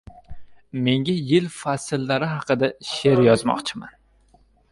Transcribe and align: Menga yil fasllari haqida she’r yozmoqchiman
Menga 0.87 1.13
yil 1.31 1.49
fasllari 1.57 2.31
haqida 2.31 2.71
she’r 2.93 3.23
yozmoqchiman 3.29 3.95